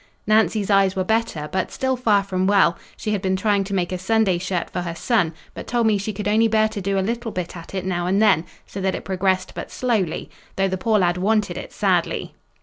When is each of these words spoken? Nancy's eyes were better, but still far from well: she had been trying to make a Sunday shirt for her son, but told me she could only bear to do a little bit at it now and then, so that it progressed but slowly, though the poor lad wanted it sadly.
Nancy's 0.25 0.71
eyes 0.71 0.95
were 0.95 1.03
better, 1.03 1.47
but 1.51 1.71
still 1.71 1.95
far 1.95 2.23
from 2.23 2.47
well: 2.47 2.75
she 2.97 3.11
had 3.11 3.21
been 3.21 3.35
trying 3.35 3.63
to 3.65 3.73
make 3.75 3.91
a 3.91 3.99
Sunday 3.99 4.39
shirt 4.39 4.67
for 4.71 4.81
her 4.81 4.95
son, 4.95 5.31
but 5.53 5.67
told 5.67 5.85
me 5.85 5.99
she 5.99 6.11
could 6.11 6.27
only 6.27 6.47
bear 6.47 6.67
to 6.69 6.81
do 6.81 6.97
a 6.97 7.05
little 7.05 7.29
bit 7.29 7.55
at 7.55 7.75
it 7.75 7.85
now 7.85 8.07
and 8.07 8.19
then, 8.19 8.43
so 8.65 8.81
that 8.81 8.95
it 8.95 9.05
progressed 9.05 9.53
but 9.53 9.69
slowly, 9.69 10.27
though 10.55 10.67
the 10.67 10.75
poor 10.75 10.97
lad 10.97 11.17
wanted 11.17 11.55
it 11.55 11.71
sadly. 11.71 12.33